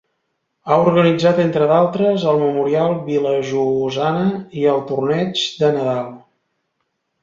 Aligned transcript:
Ha 0.69 0.77
organitzat, 0.85 1.41
entre 1.43 1.67
d'altres, 1.73 2.25
el 2.33 2.41
Memorial 2.45 2.97
Vilajosana 3.11 4.27
i 4.65 4.69
el 4.75 4.85
Torneig 4.93 5.49
de 5.65 5.75
Nadal. 5.81 6.15